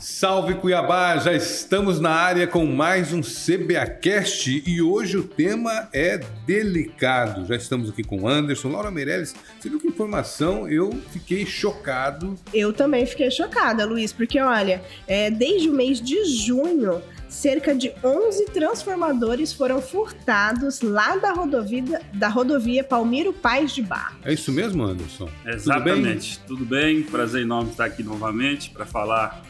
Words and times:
Salve 0.00 0.54
Cuiabá, 0.54 1.16
já 1.18 1.32
estamos 1.32 1.98
na 2.00 2.10
área 2.10 2.46
com 2.46 2.64
mais 2.66 3.12
um 3.12 3.20
CBAcast 3.20 4.62
e 4.66 4.80
hoje 4.80 5.16
o 5.16 5.24
tema 5.24 5.88
é 5.92 6.18
delicado. 6.46 7.46
Já 7.46 7.56
estamos 7.56 7.90
aqui 7.90 8.04
com 8.04 8.28
Anderson, 8.28 8.68
Laura 8.68 8.90
Meirelles. 8.90 9.34
Você 9.58 9.68
viu 9.68 9.80
que 9.80 9.88
informação? 9.88 10.68
Eu 10.68 10.90
fiquei 11.10 11.44
chocado. 11.44 12.36
Eu 12.54 12.72
também 12.72 13.06
fiquei 13.06 13.30
chocada, 13.30 13.84
Luiz, 13.84 14.12
porque 14.12 14.40
olha, 14.40 14.82
é, 15.06 15.30
desde 15.30 15.68
o 15.68 15.72
mês 15.72 16.00
de 16.00 16.24
junho 16.24 17.02
cerca 17.28 17.74
de 17.74 17.92
11 18.02 18.46
transformadores 18.46 19.52
foram 19.52 19.80
furtados 19.80 20.80
lá 20.80 21.16
da 21.16 21.32
rodovia, 21.32 22.00
da 22.14 22.28
rodovia 22.28 22.82
Palmiro 22.82 23.32
Paz 23.32 23.74
de 23.74 23.82
Barro. 23.82 24.18
É 24.24 24.32
isso 24.32 24.50
mesmo, 24.50 24.82
Anderson? 24.84 25.28
Exatamente. 25.44 26.38
Tudo 26.40 26.64
bem? 26.64 26.96
Tudo 26.96 27.02
bem? 27.02 27.02
Prazer 27.02 27.42
enorme 27.42 27.70
estar 27.70 27.84
aqui 27.84 28.02
novamente 28.02 28.70
para 28.70 28.86
falar 28.86 29.42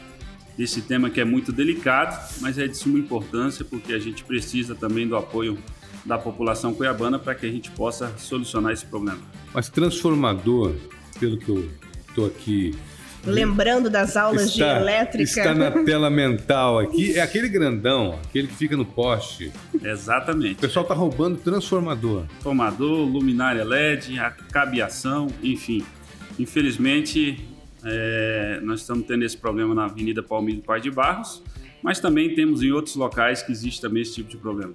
desse 0.57 0.81
tema 0.81 1.09
que 1.09 1.21
é 1.21 1.25
muito 1.25 1.53
delicado, 1.53 2.35
mas 2.41 2.57
é 2.57 2.67
de 2.67 2.75
suma 2.75 2.99
importância 2.99 3.63
porque 3.63 3.93
a 3.93 3.99
gente 3.99 4.23
precisa 4.25 4.75
também 4.75 5.07
do 5.07 5.15
apoio 5.15 5.57
da 6.05 6.17
população 6.17 6.73
cuiabana 6.73 7.17
para 7.17 7.33
que 7.35 7.45
a 7.45 7.51
gente 7.51 7.71
possa 7.71 8.13
solucionar 8.17 8.73
esse 8.73 8.85
problema. 8.85 9.19
Mas 9.53 9.69
transformador, 9.69 10.75
pelo 11.19 11.37
que 11.37 11.49
eu 11.49 11.69
estou 12.09 12.25
aqui 12.25 12.75
Lembrando 13.25 13.89
das 13.89 14.15
aulas 14.15 14.45
está, 14.45 14.73
de 14.73 14.81
elétrica. 14.81 15.23
Está 15.23 15.53
na 15.53 15.71
tela 15.83 16.09
mental 16.09 16.79
aqui. 16.79 17.17
É 17.17 17.21
aquele 17.21 17.49
grandão, 17.49 18.19
aquele 18.23 18.47
que 18.47 18.55
fica 18.55 18.77
no 18.77 18.85
poste. 18.85 19.51
Exatamente. 19.83 20.55
O 20.55 20.59
pessoal 20.59 20.83
está 20.83 20.95
roubando 20.95 21.37
transformador. 21.37 22.25
Transformador, 22.27 23.05
luminária 23.05 23.63
LED, 23.63 24.15
cabeação, 24.51 25.27
enfim. 25.43 25.85
Infelizmente, 26.37 27.45
é, 27.83 28.59
nós 28.63 28.81
estamos 28.81 29.05
tendo 29.05 29.23
esse 29.25 29.37
problema 29.37 29.75
na 29.75 29.85
Avenida 29.85 30.23
Palmiro 30.23 30.61
Pai 30.61 30.79
de 30.79 30.89
Barros, 30.89 31.43
mas 31.81 31.99
também 31.99 32.33
temos 32.33 32.63
em 32.63 32.71
outros 32.71 32.95
locais 32.95 33.41
que 33.41 33.51
existe 33.51 33.81
também 33.81 34.01
esse 34.01 34.15
tipo 34.15 34.29
de 34.29 34.37
problema. 34.37 34.73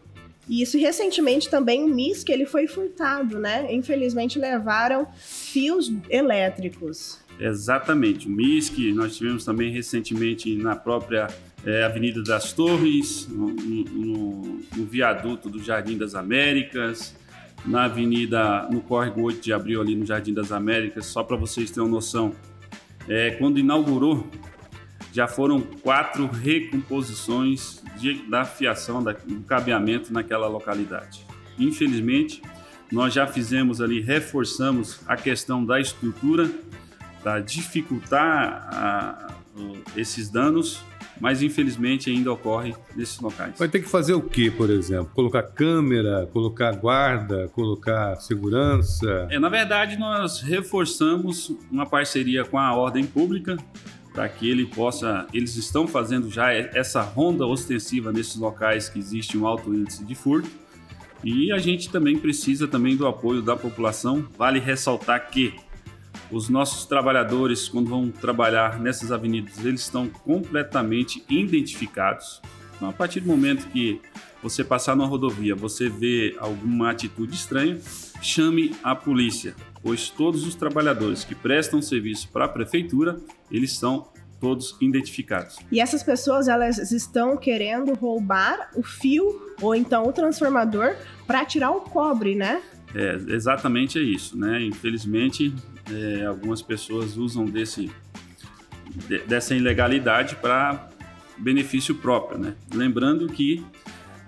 Isso, 0.49 0.77
e 0.77 0.81
recentemente 0.81 1.49
também 1.49 1.83
o 1.85 1.89
MISC 1.89 2.29
ele 2.29 2.45
foi 2.45 2.67
furtado, 2.67 3.39
né? 3.39 3.67
Infelizmente 3.73 4.39
levaram 4.39 5.07
fios 5.17 5.91
elétricos. 6.11 7.24
Exatamente, 7.39 8.29
o 8.29 8.31
MISC, 8.31 8.93
nós 8.93 9.17
tivemos 9.17 9.45
também 9.45 9.73
recentemente 9.73 10.55
na 10.57 10.77
própria 10.77 11.27
é, 11.65 11.83
Avenida 11.83 12.23
das 12.23 12.53
Torres, 12.53 13.27
no, 13.29 13.49
no, 13.49 14.61
no, 14.77 14.85
viaduto 14.85 15.49
do 15.49 15.63
Jardim 15.63 15.97
das 15.97 16.15
Américas, 16.15 17.17
na 17.65 17.85
Avenida, 17.85 18.69
no 18.71 18.81
Córrego 18.81 19.23
8 19.23 19.41
de 19.41 19.53
Abril, 19.53 19.81
ali 19.81 19.97
no 19.97 20.07
Jardim 20.07 20.33
das 20.33 20.53
Américas, 20.53 21.07
só 21.07 21.25
para 21.25 21.37
vocês 21.37 21.71
terem 21.71 21.89
uma 21.89 21.97
noção. 21.97 22.35
É, 23.09 23.33
quando 23.33 23.59
inaugurou, 23.59 24.29
já 25.13 25.27
foram 25.27 25.61
quatro 25.61 26.27
recomposições 26.27 27.83
de, 27.99 28.15
da 28.29 28.45
fiação, 28.45 29.03
da, 29.03 29.13
do 29.13 29.41
cabeamento 29.43 30.13
naquela 30.13 30.47
localidade. 30.47 31.25
Infelizmente, 31.59 32.43
nós 32.93 33.15
já 33.15 33.27
fizemos 33.27 33.81
ali, 33.81 34.01
reforçamos 34.01 35.01
a 35.07 35.17
questão 35.17 35.65
da 35.65 35.81
estrutura 35.81 36.51
para 37.25 37.41
dificultar 37.41 38.69
a, 38.71 39.35
esses 39.97 40.29
danos, 40.29 40.83
mas 41.19 41.43
infelizmente 41.43 42.11
ainda 42.11 42.31
ocorre 42.31 42.75
nesses 42.95 43.19
locais. 43.19 43.59
Vai 43.59 43.69
ter 43.69 43.81
que 43.81 43.89
fazer 43.89 44.13
o 44.13 44.21
que, 44.21 44.51
por 44.51 44.69
exemplo? 44.69 45.11
Colocar 45.15 45.43
câmera, 45.43 46.29
colocar 46.31 46.73
guarda, 46.73 47.49
colocar 47.49 48.17
segurança? 48.17 49.27
É, 49.31 49.39
na 49.39 49.49
verdade, 49.49 49.97
nós 49.97 50.43
reforçamos 50.43 51.51
uma 51.71 51.87
parceria 51.87 52.45
com 52.45 52.59
a 52.59 52.77
ordem 52.77 53.07
pública 53.07 53.57
para 54.13 54.29
que 54.29 54.49
ele 54.49 54.67
possa. 54.67 55.27
Eles 55.33 55.57
estão 55.57 55.87
fazendo 55.87 56.31
já 56.31 56.53
essa 56.53 57.01
ronda 57.01 57.47
ostensiva 57.47 58.13
nesses 58.13 58.37
locais 58.37 58.91
que 58.91 58.99
existe 58.99 59.39
um 59.39 59.47
alto 59.47 59.73
índice 59.73 60.05
de 60.05 60.15
furto. 60.15 60.51
E 61.23 61.51
a 61.51 61.57
gente 61.57 61.89
também 61.89 62.19
precisa 62.19 62.69
também 62.69 62.97
do 62.97 63.07
apoio 63.07 63.41
da 63.41 63.57
população. 63.57 64.27
Vale 64.37 64.61
ressaltar 64.61 65.31
que 65.31 65.55
os 66.31 66.49
nossos 66.49 66.87
trabalhadores, 66.87 67.69
quando 67.69 67.89
vão 67.89 68.11
trabalhar 68.11 68.81
nessas 68.81 69.13
avenidas, 69.13 69.65
eles 69.65 69.83
estão 69.83 70.09
completamente 70.09 71.25
identificados. 71.29 72.41
Então, 72.77 72.89
a 72.89 72.93
partir 72.93 73.21
do 73.21 73.29
momento 73.29 73.69
que 73.69 74.01
você 74.43 74.63
passar 74.63 74.95
numa 74.95 75.09
rodovia, 75.09 75.55
você 75.55 75.89
vê 75.89 76.37
alguma 76.39 76.91
atitude 76.91 77.35
estranha, 77.35 77.79
chame 78.21 78.75
a 78.83 78.95
polícia, 78.95 79.55
pois 79.83 80.11
todos 80.11 80.47
os 80.47 80.55
trabalhadores 80.55 81.25
que 81.25 81.35
prestam 81.35 81.81
serviço 81.81 82.29
para 82.31 82.45
a 82.47 82.49
prefeitura, 82.49 83.19
eles 83.51 83.77
são 83.79 84.09
todos 84.41 84.77
identificados. 84.81 85.57
E 85.73 85.81
essas 85.81 86.03
pessoas, 86.03 86.49
elas 86.49 86.91
estão 86.93 87.37
querendo 87.37 87.95
roubar 87.95 88.71
o 88.75 88.83
fio 88.83 89.55
ou 89.63 89.75
então 89.75 90.07
o 90.07 90.13
transformador 90.13 90.95
para 91.27 91.45
tirar 91.47 91.71
o 91.71 91.81
cobre, 91.81 92.35
né? 92.35 92.61
É, 92.95 93.15
exatamente 93.29 93.99
é 93.99 94.03
isso, 94.03 94.37
né? 94.37 94.63
Infelizmente, 94.63 95.55
é, 95.91 96.27
algumas 96.27 96.63
pessoas 96.63 97.17
usam 97.17 97.45
desse, 97.45 97.91
de, 99.09 99.19
dessa 99.21 99.55
ilegalidade 99.55 100.37
para 100.37 100.89
benefício 101.37 101.95
próprio, 101.95 102.39
né? 102.39 102.55
Lembrando 102.73 103.27
que 103.29 103.65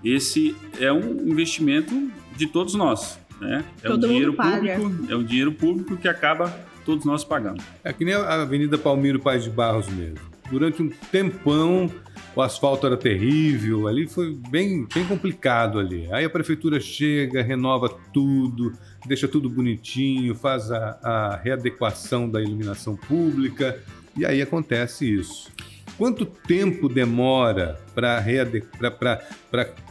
esse 0.03 0.55
é 0.79 0.91
um 0.91 1.27
investimento 1.27 2.11
de 2.35 2.47
todos 2.47 2.75
nós, 2.75 3.19
né? 3.39 3.63
É 3.81 3.87
Todo 3.87 4.05
um 4.05 4.09
dinheiro 4.09 4.33
público, 4.33 5.11
é 5.11 5.15
um 5.15 5.23
dinheiro 5.23 5.51
público 5.51 5.97
que 5.97 6.07
acaba 6.07 6.49
todos 6.85 7.05
nós 7.05 7.23
pagando. 7.23 7.63
É 7.83 7.91
que 7.91 8.05
nem 8.05 8.13
a 8.13 8.41
Avenida 8.41 8.77
Palmiro 8.77 9.19
Paz 9.19 9.43
de 9.43 9.49
Barros 9.49 9.87
mesmo. 9.89 10.19
Durante 10.49 10.81
um 10.81 10.89
tempão 11.11 11.91
o 12.37 12.41
asfalto 12.41 12.85
era 12.85 12.95
terrível, 12.95 13.87
ali 13.87 14.07
foi 14.07 14.31
bem, 14.31 14.87
bem 14.93 15.03
complicado 15.05 15.79
ali. 15.79 16.07
Aí 16.13 16.23
a 16.23 16.29
prefeitura 16.29 16.79
chega, 16.79 17.41
renova 17.41 17.89
tudo, 18.13 18.73
deixa 19.07 19.27
tudo 19.27 19.49
bonitinho, 19.49 20.35
faz 20.35 20.71
a, 20.71 20.99
a 21.01 21.35
readequação 21.37 22.29
da 22.29 22.41
iluminação 22.41 22.95
pública 22.95 23.79
e 24.15 24.25
aí 24.25 24.41
acontece 24.41 25.11
isso. 25.11 25.49
Quanto 25.97 26.25
tempo 26.25 26.87
demora 26.87 27.79
para 27.95 28.23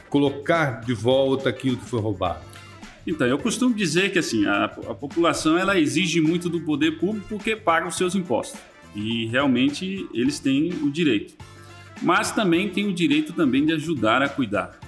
colocar 0.08 0.80
de 0.82 0.94
volta 0.94 1.48
aquilo 1.48 1.76
que 1.76 1.84
foi 1.84 2.00
roubado? 2.00 2.44
Então, 3.06 3.26
eu 3.26 3.38
costumo 3.38 3.74
dizer 3.74 4.12
que 4.12 4.18
assim, 4.18 4.46
a, 4.46 4.64
a 4.64 4.94
população 4.94 5.56
ela 5.56 5.78
exige 5.78 6.20
muito 6.20 6.48
do 6.48 6.60
poder 6.60 6.98
público 6.98 7.26
porque 7.28 7.56
paga 7.56 7.86
os 7.86 7.96
seus 7.96 8.14
impostos. 8.14 8.60
E 8.94 9.26
realmente 9.26 10.08
eles 10.12 10.38
têm 10.38 10.72
o 10.82 10.90
direito 10.90 11.34
mas 12.02 12.30
também 12.30 12.68
tem 12.68 12.86
o 12.88 12.92
direito 12.92 13.32
também 13.32 13.64
de 13.64 13.72
ajudar 13.72 14.22
a 14.22 14.28
cuidar. 14.28 14.78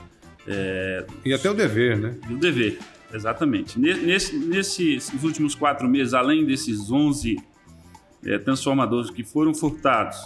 É, 0.46 1.04
e 1.24 1.32
até 1.32 1.50
o 1.50 1.54
dever, 1.54 1.96
né? 1.98 2.14
O 2.30 2.36
dever, 2.36 2.78
exatamente. 3.12 3.78
Nesse, 3.78 4.36
nesses 4.36 5.12
últimos 5.22 5.54
quatro 5.54 5.88
meses, 5.88 6.14
além 6.14 6.44
desses 6.44 6.90
11 6.90 7.36
é, 8.24 8.38
transformadores 8.38 9.10
que 9.10 9.24
foram 9.24 9.54
furtados, 9.54 10.18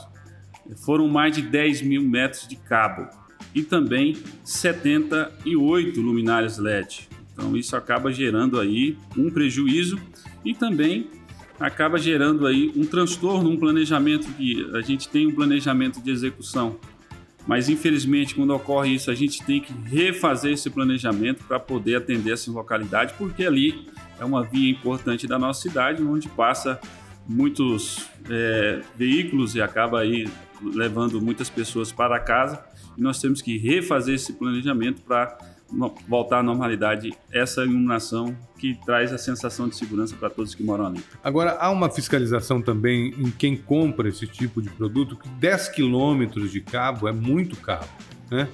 foram 0.76 1.08
mais 1.08 1.34
de 1.34 1.42
10 1.42 1.82
mil 1.82 2.02
metros 2.02 2.46
de 2.46 2.56
cabo 2.56 3.08
e 3.54 3.62
também 3.62 4.16
78 4.44 6.00
luminárias 6.00 6.58
LED. 6.58 7.08
Então 7.32 7.56
isso 7.56 7.76
acaba 7.76 8.12
gerando 8.12 8.60
aí 8.60 8.96
um 9.16 9.30
prejuízo 9.30 9.98
e 10.44 10.54
também 10.54 11.08
acaba 11.58 11.98
gerando 11.98 12.46
aí 12.46 12.72
um 12.76 12.84
transtorno, 12.84 13.50
um 13.50 13.56
planejamento 13.56 14.26
que 14.34 14.68
a 14.74 14.80
gente 14.80 15.08
tem 15.08 15.26
um 15.26 15.34
planejamento 15.34 16.00
de 16.00 16.10
execução, 16.10 16.78
mas 17.46 17.68
infelizmente 17.68 18.34
quando 18.34 18.54
ocorre 18.54 18.94
isso 18.94 19.10
a 19.10 19.14
gente 19.14 19.44
tem 19.44 19.60
que 19.60 19.72
refazer 19.88 20.52
esse 20.52 20.70
planejamento 20.70 21.44
para 21.44 21.58
poder 21.58 21.96
atender 21.96 22.32
essa 22.32 22.50
localidade, 22.50 23.14
porque 23.18 23.44
ali 23.44 23.86
é 24.18 24.24
uma 24.24 24.42
via 24.42 24.70
importante 24.70 25.26
da 25.26 25.38
nossa 25.38 25.62
cidade, 25.62 26.02
onde 26.02 26.28
passa 26.28 26.80
muitos 27.28 28.08
é, 28.28 28.80
veículos 28.96 29.54
e 29.54 29.60
acaba 29.60 30.00
aí 30.00 30.28
levando 30.62 31.20
muitas 31.20 31.50
pessoas 31.50 31.90
para 31.92 32.18
casa. 32.20 32.64
E 32.96 33.00
nós 33.00 33.20
temos 33.20 33.40
que 33.40 33.58
refazer 33.58 34.14
esse 34.14 34.32
planejamento 34.34 35.02
para 35.02 35.38
voltar 36.08 36.38
à 36.38 36.42
normalidade 36.42 37.12
essa 37.30 37.62
iluminação 37.62 38.36
que 38.58 38.78
traz 38.84 39.12
a 39.12 39.18
sensação 39.18 39.68
de 39.68 39.76
segurança 39.76 40.14
para 40.16 40.30
todos 40.30 40.54
que 40.54 40.62
moram 40.62 40.86
ali. 40.86 41.02
Agora, 41.22 41.56
há 41.58 41.70
uma 41.70 41.90
fiscalização 41.90 42.60
também 42.60 43.14
em 43.18 43.30
quem 43.30 43.56
compra 43.56 44.08
esse 44.08 44.26
tipo 44.26 44.60
de 44.60 44.70
produto, 44.70 45.16
que 45.16 45.28
10 45.28 45.68
quilômetros 45.68 46.52
de 46.52 46.60
cabo 46.60 47.08
é 47.08 47.12
muito 47.12 47.56
cabo, 47.56 47.88
né? 48.30 48.48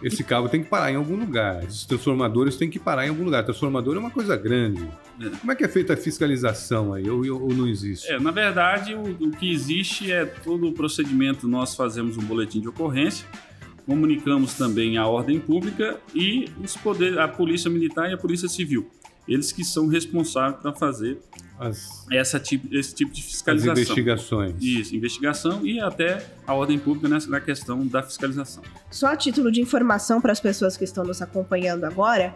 Esse 0.00 0.22
cabo 0.22 0.48
tem 0.48 0.62
que 0.62 0.68
parar 0.68 0.92
em 0.92 0.94
algum 0.96 1.16
lugar. 1.16 1.64
Esses 1.64 1.84
transformadores 1.84 2.56
têm 2.56 2.70
que 2.70 2.78
parar 2.78 3.06
em 3.06 3.08
algum 3.08 3.24
lugar. 3.24 3.44
Transformador 3.44 3.96
é 3.96 3.98
uma 3.98 4.12
coisa 4.12 4.36
grande. 4.36 4.88
É. 5.20 5.28
Como 5.28 5.50
é 5.50 5.56
que 5.56 5.64
é 5.64 5.68
feita 5.68 5.94
a 5.94 5.96
fiscalização 5.96 6.92
aí? 6.94 7.10
Ou, 7.10 7.42
ou 7.42 7.52
não 7.52 7.66
existe? 7.66 8.08
É, 8.08 8.18
na 8.20 8.30
verdade, 8.30 8.94
o, 8.94 9.02
o 9.02 9.30
que 9.32 9.50
existe 9.50 10.12
é 10.12 10.24
todo 10.24 10.68
o 10.68 10.72
procedimento. 10.72 11.48
Nós 11.48 11.74
fazemos 11.74 12.16
um 12.16 12.22
boletim 12.22 12.60
de 12.60 12.68
ocorrência 12.68 13.26
comunicamos 13.88 14.52
também 14.52 14.98
à 14.98 15.06
ordem 15.06 15.40
pública 15.40 15.98
e 16.14 16.44
os 16.62 16.76
poderes, 16.76 17.16
a 17.16 17.26
polícia 17.26 17.70
militar 17.70 18.10
e 18.10 18.12
a 18.12 18.18
polícia 18.18 18.46
civil. 18.46 18.86
Eles 19.26 19.50
que 19.50 19.64
são 19.64 19.86
responsáveis 19.86 20.60
para 20.60 20.74
fazer 20.74 21.18
as, 21.58 22.06
essa 22.10 22.38
tipo, 22.38 22.74
esse 22.74 22.94
tipo 22.94 23.12
de 23.12 23.22
fiscalização. 23.22 23.72
As 23.72 23.78
investigações. 23.80 24.54
Isso, 24.60 24.94
investigação 24.94 25.66
e 25.66 25.80
até 25.80 26.24
a 26.46 26.54
ordem 26.54 26.78
pública 26.78 27.08
nessa, 27.08 27.28
na 27.28 27.40
questão 27.40 27.86
da 27.86 28.02
fiscalização. 28.02 28.62
Só 28.90 29.08
a 29.08 29.16
título 29.16 29.50
de 29.50 29.60
informação 29.60 30.20
para 30.20 30.32
as 30.32 30.40
pessoas 30.40 30.76
que 30.76 30.84
estão 30.84 31.04
nos 31.04 31.20
acompanhando 31.20 31.84
agora, 31.84 32.34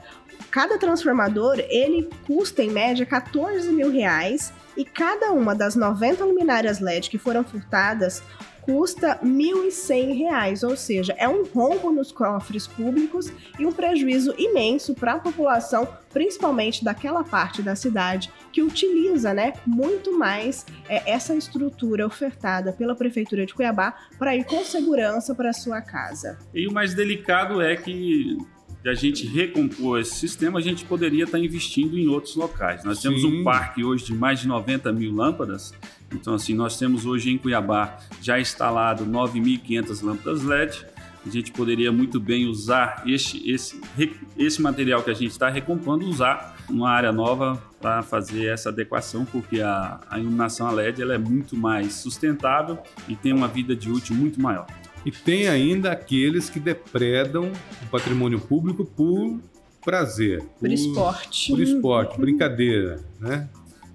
cada 0.50 0.78
transformador 0.78 1.58
ele 1.68 2.08
custa 2.26 2.62
em 2.62 2.70
média 2.70 3.06
14 3.06 3.70
mil 3.72 3.90
reais 3.90 4.52
e 4.76 4.84
cada 4.84 5.32
uma 5.32 5.54
das 5.54 5.76
90 5.76 6.24
luminárias 6.24 6.80
LED 6.80 7.08
que 7.08 7.18
foram 7.18 7.44
furtadas 7.44 8.22
custa 8.62 9.18
R$ 9.20 9.28
1.100, 9.28 10.68
ou 10.68 10.76
seja, 10.76 11.14
é 11.18 11.28
um 11.28 11.44
rombo 11.44 11.90
nos 11.90 12.12
cofres 12.12 12.66
públicos 12.66 13.30
e 13.58 13.66
um 13.66 13.72
prejuízo 13.72 14.34
imenso 14.38 14.94
para 14.94 15.14
a 15.14 15.18
população, 15.18 15.86
principalmente 16.12 16.84
daquela 16.84 17.24
parte 17.24 17.60
da 17.60 17.74
cidade 17.74 18.30
que 18.52 18.62
utiliza, 18.62 19.32
né, 19.32 19.54
muito 19.66 20.16
mais 20.18 20.66
é, 20.88 21.10
essa 21.10 21.34
estrutura 21.34 22.06
ofertada 22.06 22.72
pela 22.72 22.94
prefeitura 22.94 23.46
de 23.46 23.54
Cuiabá 23.54 23.94
para 24.18 24.36
ir 24.36 24.44
com 24.44 24.64
segurança 24.64 25.34
para 25.34 25.52
sua 25.52 25.80
casa. 25.80 26.38
E 26.54 26.66
o 26.66 26.72
mais 26.72 26.94
delicado 26.94 27.60
é 27.60 27.76
que 27.76 28.36
de 28.82 28.90
a 28.90 28.94
gente 28.94 29.24
recompor 29.28 30.00
esse 30.00 30.16
sistema, 30.16 30.58
a 30.58 30.62
gente 30.62 30.84
poderia 30.84 31.22
estar 31.22 31.38
investindo 31.38 31.96
em 31.96 32.08
outros 32.08 32.34
locais. 32.34 32.82
Nós 32.82 32.98
Sim. 32.98 33.10
temos 33.10 33.22
um 33.22 33.44
parque 33.44 33.84
hoje 33.84 34.06
de 34.06 34.12
mais 34.12 34.40
de 34.40 34.48
90 34.48 34.92
mil 34.92 35.12
lâmpadas 35.14 35.72
então, 36.14 36.34
assim, 36.34 36.54
nós 36.54 36.78
temos 36.78 37.06
hoje 37.06 37.30
em 37.30 37.38
Cuiabá 37.38 37.98
já 38.20 38.38
instalado 38.40 39.04
9.500 39.06 40.02
lâmpadas 40.02 40.42
LED. 40.42 40.86
A 41.24 41.30
gente 41.30 41.52
poderia 41.52 41.92
muito 41.92 42.18
bem 42.18 42.46
usar 42.46 43.02
esse, 43.06 43.48
esse, 43.48 43.80
esse 44.36 44.60
material 44.60 45.02
que 45.02 45.10
a 45.10 45.14
gente 45.14 45.30
está 45.30 45.48
recompondo, 45.48 46.06
usar 46.06 46.56
uma 46.68 46.90
área 46.90 47.12
nova 47.12 47.62
para 47.82 48.02
fazer 48.02 48.46
essa 48.46 48.68
adequação, 48.68 49.24
porque 49.24 49.60
a, 49.60 50.00
a 50.08 50.18
iluminação 50.18 50.68
a 50.68 50.70
LED 50.70 51.02
ela 51.02 51.14
é 51.14 51.18
muito 51.18 51.56
mais 51.56 51.94
sustentável 51.94 52.78
e 53.08 53.16
tem 53.16 53.32
uma 53.32 53.48
vida 53.48 53.74
de 53.74 53.90
útil 53.90 54.14
muito 54.14 54.40
maior. 54.40 54.66
E 55.04 55.10
tem 55.10 55.48
ainda 55.48 55.90
aqueles 55.90 56.48
que 56.48 56.60
depredam 56.60 57.50
o 57.82 57.86
patrimônio 57.90 58.40
público 58.40 58.84
por 58.84 59.40
prazer. 59.84 60.38
Por, 60.38 60.60
por 60.60 60.70
esporte. 60.70 61.50
Por 61.50 61.60
esporte, 61.60 62.20
brincadeira, 62.20 63.04
né? 63.20 63.48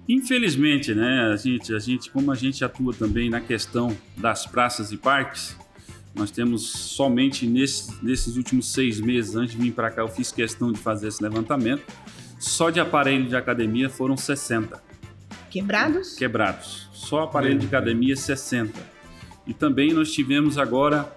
Infelizmente, 0.06 0.94
né, 0.94 1.30
a 1.32 1.36
gente, 1.36 1.74
a 1.74 1.78
gente, 1.78 2.10
como 2.10 2.30
a 2.30 2.34
gente 2.34 2.64
atua 2.64 2.94
também 2.94 3.28
na 3.28 3.40
questão 3.40 3.94
das 4.16 4.46
praças 4.46 4.90
e 4.90 4.96
parques, 4.96 5.56
nós 6.14 6.30
temos 6.30 6.62
somente 6.62 7.46
nesse, 7.46 7.92
nesses 8.02 8.36
últimos 8.36 8.72
seis 8.72 9.00
meses, 9.00 9.36
antes 9.36 9.54
de 9.54 9.62
vir 9.62 9.72
para 9.72 9.90
cá, 9.90 10.02
eu 10.02 10.08
fiz 10.08 10.32
questão 10.32 10.72
de 10.72 10.78
fazer 10.78 11.08
esse 11.08 11.22
levantamento. 11.22 11.82
Só 12.38 12.70
de 12.70 12.80
aparelho 12.80 13.28
de 13.28 13.36
academia 13.36 13.90
foram 13.90 14.16
60. 14.16 14.80
Quebrados? 15.50 16.14
Quebrados. 16.14 16.88
Só 16.92 17.22
aparelho 17.22 17.58
de 17.58 17.66
academia, 17.66 18.14
60. 18.14 18.78
E 19.46 19.54
também 19.54 19.92
nós 19.92 20.12
tivemos 20.12 20.58
agora, 20.58 21.10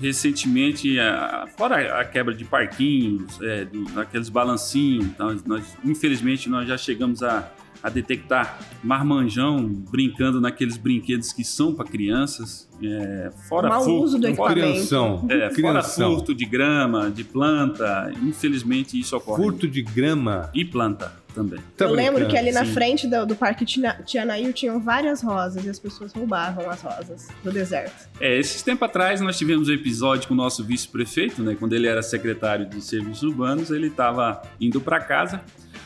recentemente, 0.00 0.98
a, 0.98 1.46
fora 1.56 2.00
a 2.00 2.04
quebra 2.04 2.32
de 2.32 2.44
parquinhos, 2.44 3.40
é, 3.42 3.64
do, 3.64 4.00
aqueles 4.00 4.28
balancinhos, 4.28 5.06
então, 5.06 5.36
nós, 5.44 5.76
infelizmente 5.84 6.48
nós 6.48 6.68
já 6.68 6.78
chegamos 6.78 7.22
a 7.22 7.50
a 7.84 7.90
detectar 7.90 8.58
marmanjão 8.82 9.62
brincando 9.90 10.40
naqueles 10.40 10.78
brinquedos 10.78 11.34
que 11.34 11.44
são 11.44 11.74
para 11.74 11.84
crianças. 11.84 12.66
É, 12.82 13.30
fora 13.46 13.68
Mau 13.68 13.84
furto, 13.84 14.02
uso 14.02 14.18
do 14.18 14.26
equipamento. 14.26 14.58
Crianção. 14.58 15.26
É, 15.28 15.50
fora 15.50 15.82
furto 15.82 16.34
de 16.34 16.46
grama, 16.46 17.10
de 17.10 17.22
planta. 17.22 18.10
Infelizmente 18.22 18.98
isso 18.98 19.14
ocorre. 19.14 19.42
Furto 19.42 19.68
de 19.68 19.82
grama. 19.82 20.50
E 20.54 20.64
planta 20.64 21.12
também. 21.34 21.60
Tá 21.76 21.84
Eu 21.84 21.90
lembro 21.90 22.26
que 22.26 22.38
ali 22.38 22.52
na 22.52 22.64
Sim. 22.64 22.72
frente 22.72 23.06
do, 23.06 23.26
do 23.26 23.36
Parque 23.36 23.66
Tianaí 23.66 24.50
tinham 24.54 24.80
várias 24.80 25.20
rosas 25.20 25.66
e 25.66 25.68
as 25.68 25.78
pessoas 25.78 26.10
roubavam 26.14 26.70
as 26.70 26.80
rosas 26.80 27.28
do 27.42 27.52
deserto. 27.52 28.08
É, 28.18 28.38
esses 28.38 28.62
tempos 28.62 28.88
atrás 28.88 29.20
nós 29.20 29.36
tivemos 29.36 29.68
um 29.68 29.72
episódio 29.72 30.26
com 30.26 30.32
o 30.32 30.36
nosso 30.36 30.64
vice-prefeito, 30.64 31.42
né, 31.42 31.54
quando 31.58 31.74
ele 31.74 31.86
era 31.86 32.02
secretário 32.02 32.66
de 32.66 32.80
Serviços 32.80 33.24
Urbanos, 33.24 33.70
ele 33.70 33.88
estava 33.88 34.40
indo 34.58 34.80
para 34.80 35.00
casa 35.00 35.42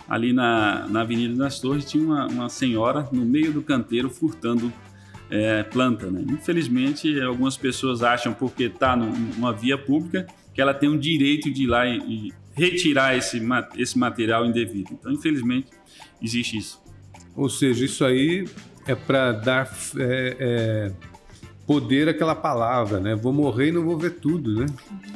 ali 0.08 0.32
na, 0.32 0.86
na 0.88 1.02
Avenida 1.02 1.34
das 1.34 1.60
Torres, 1.60 1.84
tinha 1.84 2.02
uma, 2.02 2.26
uma 2.26 2.48
senhora 2.48 3.08
no 3.12 3.24
meio 3.24 3.52
do 3.52 3.62
canteiro 3.62 4.08
furtando 4.08 4.72
é, 5.30 5.62
planta. 5.62 6.10
Né? 6.10 6.24
Infelizmente, 6.30 7.20
algumas 7.20 7.56
pessoas 7.56 8.02
acham, 8.02 8.32
porque 8.32 8.64
está 8.64 8.96
numa 8.96 9.52
via 9.52 9.76
pública, 9.76 10.26
que 10.54 10.60
ela 10.60 10.72
tem 10.72 10.88
o 10.88 10.98
direito 10.98 11.52
de 11.52 11.64
ir 11.64 11.66
lá 11.66 11.86
e, 11.86 11.98
e 11.98 12.32
retirar 12.54 13.16
esse, 13.16 13.40
esse 13.76 13.98
material 13.98 14.46
indevido. 14.46 14.90
Então, 14.92 15.12
infelizmente, 15.12 15.68
existe 16.20 16.56
isso. 16.56 16.80
Ou 17.36 17.48
seja, 17.48 17.84
isso 17.84 18.04
aí 18.04 18.48
é 18.86 18.94
para 18.94 19.32
dar 19.32 19.70
é, 19.96 20.36
é, 20.40 20.92
poder 21.68 22.08
àquela 22.08 22.34
palavra, 22.34 22.98
né? 22.98 23.14
Vou 23.14 23.30
morrer 23.30 23.68
e 23.68 23.72
não 23.72 23.84
vou 23.84 23.98
ver 23.98 24.12
tudo, 24.12 24.58
né? 24.58 24.66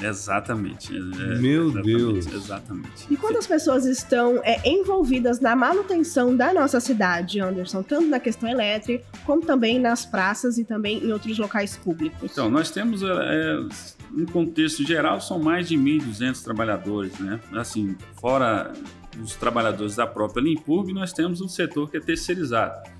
Exatamente. 0.02 0.94
É, 0.94 1.00
Meu 1.38 1.68
exatamente, 1.68 1.82
Deus. 1.82 2.26
Exatamente. 2.26 3.06
E 3.10 3.16
quando 3.16 3.38
as 3.38 3.46
pessoas 3.46 3.86
estão 3.86 4.38
é, 4.44 4.60
envolvidas 4.68 5.40
na 5.40 5.56
manutenção 5.56 6.36
da 6.36 6.52
nossa 6.52 6.78
cidade, 6.78 7.40
Anderson, 7.40 7.82
tanto 7.82 8.06
na 8.06 8.20
questão 8.20 8.46
elétrica, 8.46 9.02
como 9.24 9.40
também 9.40 9.78
nas 9.78 10.04
praças 10.04 10.58
e 10.58 10.64
também 10.64 11.02
em 11.02 11.10
outros 11.10 11.38
locais 11.38 11.74
públicos? 11.78 12.30
Então, 12.30 12.50
nós 12.50 12.70
temos, 12.70 13.02
é, 13.02 13.06
é 13.06 13.58
um 14.14 14.26
contexto 14.26 14.86
geral, 14.86 15.22
são 15.22 15.38
mais 15.38 15.66
de 15.66 15.78
1.200 15.78 16.44
trabalhadores, 16.44 17.18
né? 17.18 17.40
Assim, 17.54 17.96
fora 18.20 18.70
os 19.22 19.34
trabalhadores 19.36 19.96
da 19.96 20.06
própria 20.06 20.42
Limpurb, 20.42 20.92
nós 20.92 21.14
temos 21.14 21.40
um 21.40 21.48
setor 21.48 21.90
que 21.90 21.96
é 21.96 22.00
terceirizado 22.00 22.91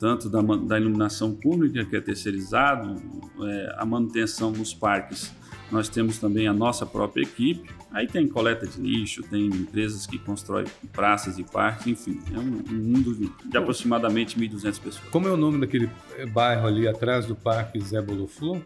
tanto 0.00 0.30
da, 0.30 0.40
da 0.40 0.80
iluminação 0.80 1.34
pública, 1.34 1.84
que 1.84 1.94
é 1.94 2.00
terceirizado, 2.00 2.96
é, 3.42 3.74
a 3.76 3.84
manutenção 3.84 4.50
nos 4.50 4.72
parques. 4.72 5.30
Nós 5.70 5.90
temos 5.90 6.18
também 6.18 6.48
a 6.48 6.54
nossa 6.54 6.86
própria 6.86 7.22
equipe. 7.22 7.70
Aí 7.92 8.06
tem 8.06 8.26
coleta 8.26 8.66
de 8.66 8.80
lixo, 8.80 9.22
tem 9.22 9.46
empresas 9.46 10.06
que 10.06 10.18
constroem 10.18 10.64
praças 10.90 11.38
e 11.38 11.44
parques, 11.44 11.86
enfim, 11.86 12.18
é 12.34 12.38
um, 12.38 12.62
um 12.74 12.82
mundo 12.82 13.14
de, 13.14 13.30
de 13.48 13.56
aproximadamente 13.56 14.40
1.200 14.40 14.62
pessoas. 14.80 14.98
Como 15.10 15.28
é 15.28 15.30
o 15.30 15.36
nome 15.36 15.60
daquele 15.60 15.90
bairro 16.32 16.66
ali 16.66 16.88
atrás 16.88 17.26
do 17.26 17.36
Parque 17.36 17.78
Zé 17.80 18.00
Boloflu? 18.00 18.62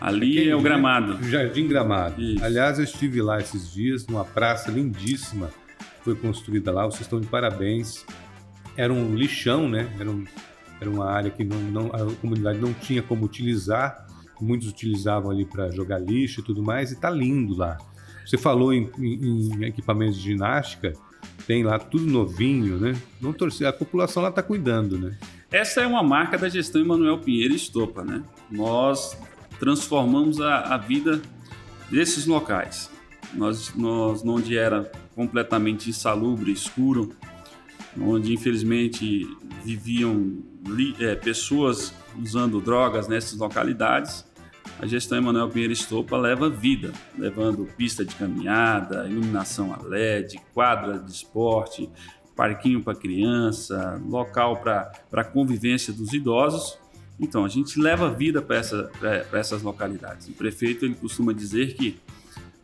Ali 0.00 0.32
Aquele, 0.32 0.50
é 0.50 0.56
o 0.56 0.60
Gramado. 0.60 1.24
Jardim 1.24 1.66
Gramado. 1.66 2.20
Isso. 2.20 2.44
Aliás, 2.44 2.78
eu 2.78 2.84
estive 2.84 3.22
lá 3.22 3.40
esses 3.40 3.72
dias, 3.72 4.06
numa 4.06 4.24
praça 4.24 4.70
lindíssima, 4.70 5.48
foi 6.02 6.14
construída 6.14 6.70
lá. 6.70 6.84
Vocês 6.84 7.02
estão 7.02 7.20
de 7.20 7.26
parabéns 7.26 8.04
era 8.78 8.92
um 8.92 9.16
lixão, 9.16 9.68
né? 9.68 9.92
Era, 9.98 10.08
um, 10.08 10.24
era 10.80 10.88
uma 10.88 11.10
área 11.10 11.32
que 11.32 11.42
não, 11.42 11.58
não, 11.58 11.86
a 11.88 12.14
comunidade 12.14 12.60
não 12.60 12.72
tinha 12.72 13.02
como 13.02 13.24
utilizar. 13.24 14.06
Muitos 14.40 14.68
utilizavam 14.68 15.32
ali 15.32 15.44
para 15.44 15.68
jogar 15.72 15.98
lixo 15.98 16.40
e 16.40 16.44
tudo 16.44 16.62
mais, 16.62 16.92
e 16.92 16.96
tá 17.00 17.10
lindo 17.10 17.56
lá. 17.56 17.76
Você 18.24 18.38
falou 18.38 18.72
em, 18.72 18.88
em, 18.96 19.50
em 19.52 19.64
equipamentos 19.64 20.16
de 20.16 20.22
ginástica, 20.22 20.92
tem 21.44 21.64
lá 21.64 21.76
tudo 21.76 22.06
novinho, 22.06 22.78
né? 22.78 22.94
Não 23.20 23.32
torcer, 23.32 23.66
a 23.66 23.72
população 23.72 24.22
lá 24.22 24.28
está 24.28 24.44
cuidando, 24.44 24.96
né? 24.96 25.18
Essa 25.50 25.80
é 25.80 25.86
uma 25.86 26.02
marca 26.02 26.38
da 26.38 26.48
gestão 26.48 26.80
Emanuel 26.80 27.18
Pinheiro 27.18 27.54
Estopa, 27.54 28.04
né? 28.04 28.22
Nós 28.48 29.18
transformamos 29.58 30.40
a, 30.40 30.74
a 30.74 30.76
vida 30.76 31.20
desses 31.90 32.26
locais. 32.26 32.88
Nós, 33.34 33.74
nós, 33.74 34.22
onde 34.24 34.56
era 34.56 34.90
completamente 35.16 35.90
insalubre, 35.90 36.52
escuro, 36.52 37.12
onde 38.00 38.32
infelizmente 38.32 39.26
viviam 39.64 40.38
é, 41.00 41.14
pessoas 41.14 41.92
usando 42.20 42.60
drogas 42.60 43.08
nessas 43.08 43.38
localidades, 43.38 44.24
a 44.80 44.86
gestão 44.86 45.18
Emanuel 45.18 45.48
Pinheiro 45.48 45.72
Estopa 45.72 46.16
leva 46.16 46.48
vida, 46.48 46.92
levando 47.16 47.64
pista 47.76 48.04
de 48.04 48.14
caminhada, 48.14 49.08
iluminação 49.08 49.74
a 49.74 49.82
LED, 49.82 50.40
quadra 50.54 50.98
de 50.98 51.10
esporte, 51.10 51.90
parquinho 52.36 52.80
para 52.80 52.94
criança, 52.94 54.00
local 54.06 54.58
para 54.58 55.24
convivência 55.24 55.92
dos 55.92 56.12
idosos. 56.12 56.78
Então, 57.18 57.44
a 57.44 57.48
gente 57.48 57.80
leva 57.80 58.08
vida 58.08 58.40
para 58.40 58.56
essa, 58.56 58.90
essas 59.32 59.62
localidades. 59.62 60.28
O 60.28 60.32
prefeito 60.32 60.84
ele 60.84 60.94
costuma 60.94 61.32
dizer 61.32 61.74
que 61.74 61.98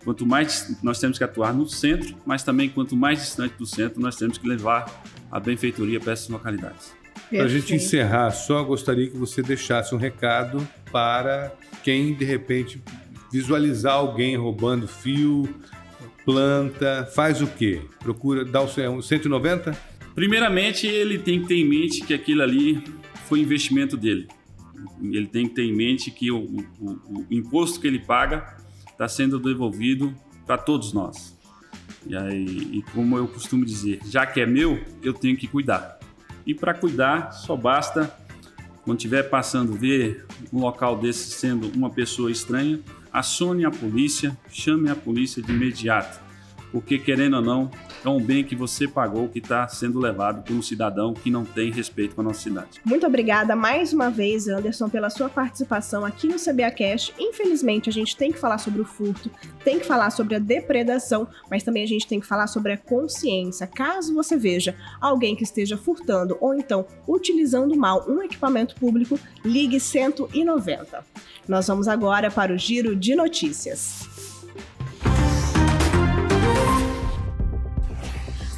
quanto 0.05 0.25
mais 0.25 0.79
nós 0.81 1.00
temos 1.00 1.19
que 1.19 1.25
atuar 1.25 1.53
no 1.53 1.69
centro, 1.69 2.14
mas 2.25 2.45
também 2.45 2.69
quanto 2.69 2.95
mais 2.95 3.19
distante 3.19 3.57
do 3.57 3.67
centro, 3.67 4.00
nós 4.00 4.14
temos 4.14 4.38
que 4.38 4.47
levar 4.47 4.85
a 5.35 5.41
benfeitoria 5.41 5.99
para 5.99 6.12
essas 6.12 6.29
localidades. 6.29 6.95
Para 7.29 7.43
a 7.43 7.49
gente 7.49 7.75
encerrar, 7.75 8.31
só 8.31 8.62
gostaria 8.62 9.11
que 9.11 9.17
você 9.17 9.43
deixasse 9.43 9.93
um 9.93 9.99
recado 9.99 10.67
para 10.93 11.53
quem 11.83 12.14
de 12.14 12.25
repente 12.25 12.81
visualizar 13.33 13.95
alguém 13.95 14.37
roubando 14.37 14.87
fio, 14.87 15.53
planta, 16.25 17.11
faz 17.12 17.43
o 17.43 17.49
quê? 17.49 17.83
Procura 17.99 18.45
dar 18.45 18.62
o 18.62 19.03
190? 19.03 19.76
Primeiramente, 20.14 20.87
ele 20.87 21.19
tem 21.19 21.43
que 21.43 21.49
ter 21.49 21.57
em 21.57 21.69
mente 21.69 22.03
que 22.03 22.14
aquilo 22.14 22.41
ali 22.41 22.85
foi 23.26 23.41
investimento 23.41 23.97
dele. 23.97 24.29
Ele 25.03 25.26
tem 25.26 25.49
que 25.49 25.55
ter 25.57 25.64
em 25.64 25.75
mente 25.75 26.12
que 26.12 26.31
o, 26.31 26.64
o, 26.79 26.91
o 27.09 27.26
imposto 27.29 27.81
que 27.81 27.88
ele 27.88 27.99
paga 27.99 28.57
está 28.88 29.09
sendo 29.09 29.41
devolvido 29.41 30.14
para 30.47 30.59
todos 30.59 30.93
nós. 30.93 31.34
E, 32.07 32.16
aí, 32.16 32.45
e 32.73 32.83
como 32.93 33.16
eu 33.16 33.26
costumo 33.26 33.64
dizer, 33.64 34.00
já 34.04 34.26
que 34.26 34.40
é 34.40 34.47
meu, 34.47 34.83
eu 35.02 35.12
tenho 35.12 35.37
que 35.37 35.47
cuidar. 35.47 35.99
E 36.47 36.54
para 36.54 36.75
cuidar, 36.75 37.33
só 37.33 37.57
basta, 37.57 38.14
quando 38.83 38.99
estiver 38.99 39.25
passando, 39.25 39.73
ver 39.75 40.26
um 40.52 40.61
local 40.61 40.99
desse 40.99 41.31
sendo 41.31 41.69
uma 41.76 41.90
pessoa 41.90 42.31
estranha, 42.31 42.81
acione 43.12 43.64
a 43.64 43.71
polícia, 43.71 44.37
chame 44.50 44.90
a 44.90 44.97
polícia 44.97 45.43
de 45.43 45.52
imediato 45.52 46.24
porque 46.75 46.99
querendo 46.99 47.37
ou 47.37 47.40
não, 47.40 47.71
é 48.04 48.09
um 48.09 48.21
bem 48.21 48.43
que 48.43 48.57
você 48.57 48.88
pagou 48.88 49.28
que 49.28 49.38
está 49.38 49.69
sendo 49.69 50.00
levado 50.00 50.43
por 50.43 50.57
um 50.57 50.61
cidadão 50.61 51.14
que 51.14 51.31
não 51.31 51.45
tem 51.45 51.71
respeito 51.71 52.16
com 52.16 52.21
a 52.21 52.25
nossa 52.25 52.40
cidade. 52.40 52.81
Muito 52.85 53.07
obrigada 53.07 53.54
mais 53.54 53.93
uma 53.93 54.11
vez, 54.11 54.49
Anderson, 54.49 54.88
pela 54.88 55.09
sua 55.09 55.28
participação 55.28 56.04
aqui 56.04 56.26
no 56.26 56.35
CBA 56.35 56.73
Cash. 56.73 57.12
Infelizmente, 57.16 57.88
a 57.88 57.93
gente 57.93 58.16
tem 58.16 58.33
que 58.33 58.40
falar 58.40 58.59
sobre 58.59 58.81
o 58.81 58.85
furto, 58.85 59.31
tem 59.62 59.78
que 59.78 59.87
falar 59.87 60.11
sobre 60.11 60.35
a 60.35 60.40
depredação, 60.40 61.28
mas 61.49 61.62
também 61.62 61.85
a 61.85 61.87
gente 61.87 62.09
tem 62.09 62.19
que 62.19 62.26
falar 62.26 62.49
sobre 62.49 62.73
a 62.73 62.76
consciência. 62.76 63.69
Caso 63.69 64.12
você 64.12 64.37
veja 64.37 64.75
alguém 65.00 65.37
que 65.37 65.45
esteja 65.45 65.76
furtando 65.76 66.37
ou 66.40 66.54
então 66.54 66.85
utilizando 67.07 67.76
mal 67.76 68.04
um 68.09 68.21
equipamento 68.21 68.75
público, 68.75 69.16
ligue 69.45 69.78
190. 69.78 71.04
Nós 71.47 71.69
vamos 71.69 71.87
agora 71.87 72.33
para 72.33 72.52
o 72.52 72.59
giro 72.59 72.97
de 72.97 73.14
notícias. 73.14 74.13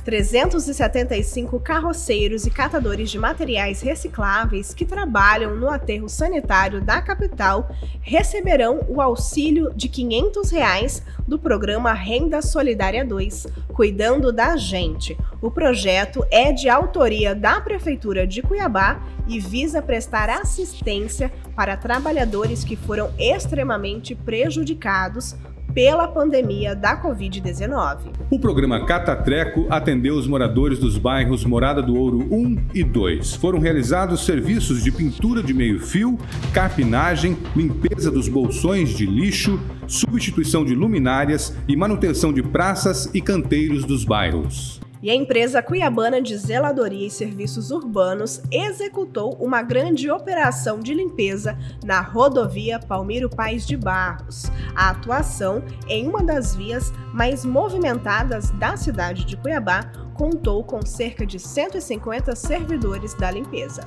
375 0.06 1.58
carroceiros 1.58 2.46
e 2.46 2.50
catadores 2.50 3.10
de 3.10 3.18
materiais 3.18 3.80
recicláveis 3.80 4.72
que 4.72 4.84
trabalham 4.84 5.56
no 5.56 5.68
aterro 5.68 6.08
sanitário 6.08 6.80
da 6.80 7.02
capital 7.02 7.68
receberão 8.02 8.86
o 8.88 9.00
auxílio 9.00 9.74
de 9.74 9.88
500 9.88 10.50
reais 10.52 11.02
do 11.26 11.40
programa 11.40 11.92
Renda 11.92 12.40
Solidária 12.40 13.04
2, 13.04 13.48
Cuidando 13.74 14.30
da 14.30 14.56
Gente. 14.56 15.18
O 15.42 15.50
projeto 15.50 16.24
é 16.30 16.52
de 16.52 16.68
autoria 16.68 17.34
da 17.34 17.60
Prefeitura 17.60 18.24
de 18.24 18.42
Cuiabá 18.42 19.02
e 19.26 19.40
visa 19.40 19.82
prestar 19.82 20.30
assistência 20.30 21.32
para 21.56 21.76
trabalhadores 21.76 22.62
que 22.62 22.76
foram 22.76 23.10
extremamente 23.18 24.14
prejudicados 24.14 25.34
pela 25.76 26.08
pandemia 26.08 26.74
da 26.74 26.98
Covid-19. 27.02 27.98
O 28.30 28.38
programa 28.38 28.86
Catatreco 28.86 29.66
atendeu 29.68 30.14
os 30.14 30.26
moradores 30.26 30.78
dos 30.78 30.96
bairros 30.96 31.44
Morada 31.44 31.82
do 31.82 31.94
Ouro 31.94 32.26
1 32.30 32.68
e 32.72 32.82
2. 32.82 33.34
Foram 33.34 33.58
realizados 33.58 34.24
serviços 34.24 34.82
de 34.82 34.90
pintura 34.90 35.42
de 35.42 35.52
meio-fio, 35.52 36.16
carpinagem, 36.54 37.36
limpeza 37.54 38.10
dos 38.10 38.26
bolsões 38.26 38.88
de 38.88 39.04
lixo, 39.04 39.60
substituição 39.86 40.64
de 40.64 40.74
luminárias 40.74 41.54
e 41.68 41.76
manutenção 41.76 42.32
de 42.32 42.42
praças 42.42 43.10
e 43.12 43.20
canteiros 43.20 43.84
dos 43.84 44.02
bairros 44.02 44.80
e 45.02 45.10
a 45.10 45.14
empresa 45.14 45.62
cuiabana 45.62 46.20
de 46.20 46.36
zeladoria 46.36 47.06
e 47.06 47.10
serviços 47.10 47.70
urbanos 47.70 48.40
executou 48.50 49.34
uma 49.40 49.62
grande 49.62 50.10
operação 50.10 50.80
de 50.80 50.94
limpeza 50.94 51.56
na 51.84 52.00
rodovia 52.00 52.78
Palmiro 52.78 53.28
Pais 53.28 53.66
de 53.66 53.76
Barros. 53.76 54.50
A 54.74 54.90
atuação 54.90 55.62
em 55.88 56.06
uma 56.08 56.22
das 56.22 56.54
vias 56.54 56.92
mais 57.12 57.44
movimentadas 57.44 58.50
da 58.52 58.76
cidade 58.76 59.24
de 59.24 59.36
Cuiabá 59.36 59.90
contou 60.14 60.64
com 60.64 60.84
cerca 60.84 61.26
de 61.26 61.38
150 61.38 62.34
servidores 62.34 63.14
da 63.14 63.30
limpeza. 63.30 63.86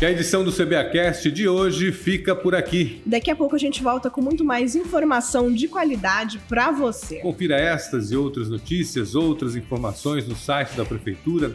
E 0.00 0.06
a 0.06 0.10
edição 0.10 0.42
do 0.42 0.50
CBAcast 0.50 1.30
de 1.30 1.46
hoje 1.46 1.92
fica 1.92 2.34
por 2.34 2.54
aqui. 2.54 3.02
Daqui 3.04 3.30
a 3.30 3.36
pouco 3.36 3.54
a 3.54 3.58
gente 3.58 3.82
volta 3.82 4.08
com 4.08 4.22
muito 4.22 4.42
mais 4.42 4.74
informação 4.74 5.52
de 5.52 5.68
qualidade 5.68 6.40
para 6.48 6.70
você. 6.70 7.16
Confira 7.16 7.60
estas 7.60 8.10
e 8.10 8.16
outras 8.16 8.48
notícias, 8.48 9.14
outras 9.14 9.54
informações 9.56 10.26
no 10.26 10.34
site 10.34 10.74
da 10.74 10.86
prefeitura 10.86 11.50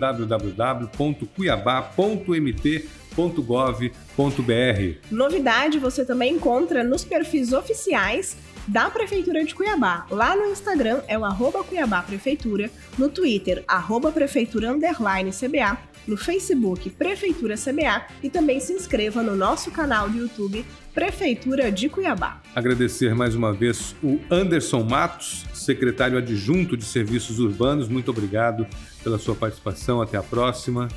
www.cuiabá.mt.gov.br. 3.15 4.98
Novidade 5.10 5.79
você 5.79 6.05
também 6.05 6.36
encontra 6.36 6.84
nos 6.84 7.03
perfis 7.03 7.53
oficiais 7.53 8.38
da 8.67 8.89
Prefeitura 8.89 9.43
de 9.43 9.53
Cuiabá. 9.53 10.05
Lá 10.10 10.36
no 10.36 10.45
Instagram 10.48 11.01
é 11.07 11.17
o 11.17 11.24
arroba 11.24 11.63
Cuiabá 11.63 12.01
Prefeitura, 12.01 12.69
no 12.98 13.10
Twitter, 13.10 13.63
arroba 13.67 14.12
Prefeitura 14.12 14.72
Underline 14.72 15.31
CBA, 15.31 15.77
no 16.07 16.17
Facebook 16.17 16.89
Prefeitura 16.91 17.55
CBA 17.55 18.05
e 18.24 18.29
também 18.29 18.60
se 18.60 18.74
inscreva 18.74 19.24
no 19.24 19.36
nosso 19.36 19.72
canal 19.72 20.10
do 20.10 20.17
YouTube 20.17 20.65
Prefeitura 20.93 21.72
de 21.72 21.89
Cuiabá. 21.89 22.41
Agradecer 22.55 23.13
mais 23.13 23.36
uma 23.36 23.53
vez 23.53 23.95
o 24.03 24.19
Anderson 24.31 24.84
Matos, 24.84 25.45
secretário 25.53 26.17
adjunto 26.17 26.75
de 26.77 26.86
Serviços 26.86 27.39
Urbanos. 27.39 27.88
Muito 27.88 28.10
obrigado 28.12 28.65
pela 29.03 29.17
sua 29.17 29.36
participação. 29.36 30.01
Até 30.01 30.17
a 30.17 30.24
próxima. 30.24 30.88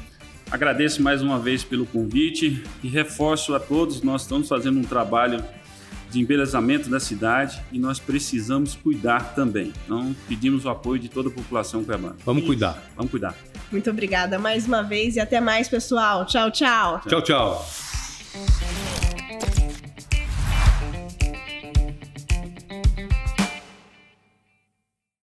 Agradeço 0.51 1.03
mais 1.03 1.21
uma 1.23 1.39
vez 1.39 1.63
pelo 1.63 1.85
convite 1.85 2.63
e 2.83 2.89
reforço 2.89 3.55
a 3.55 3.61
todos, 3.61 4.03
nós 4.03 4.23
estamos 4.23 4.49
fazendo 4.49 4.79
um 4.79 4.85
trabalho 4.85 5.45
de 6.11 6.21
embelezamento 6.21 6.89
da 6.89 6.99
cidade 6.99 7.63
e 7.71 7.79
nós 7.79 7.99
precisamos 7.99 8.75
cuidar 8.75 9.35
também. 9.35 9.73
Então, 9.85 10.17
pedimos 10.27 10.65
o 10.65 10.71
apoio 10.71 10.99
de 10.99 11.09
toda 11.09 11.29
a 11.29 11.33
população 11.33 11.85
cuiabana. 11.85 12.17
Vamos 12.25 12.45
cuidar. 12.45 12.83
Vamos 12.97 13.11
cuidar. 13.11 13.35
Muito 13.71 13.91
obrigada 13.91 14.39
mais 14.39 14.67
uma 14.67 14.83
vez 14.83 15.17
e 15.17 15.21
até 15.21 15.39
mais, 15.39 15.69
pessoal. 15.69 16.25
Tchau, 16.25 16.51
tchau. 16.51 17.03
Tchau, 17.07 17.23
tchau. 17.23 17.88